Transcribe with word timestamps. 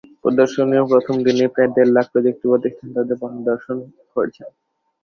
প্রদর্শনীর 0.21 0.89
প্রথম 0.91 1.15
দিনেই 1.25 1.51
প্রায় 1.53 1.69
দেড় 1.75 1.91
লাখ 1.95 2.05
প্রযুক্তিপ্রতিষ্ঠান 2.13 2.87
তাদের 2.95 3.15
পণ্য 3.21 3.35
প্রদর্শন 3.37 3.77
করেছে। 4.13 4.43